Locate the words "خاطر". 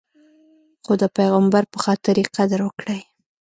1.83-2.15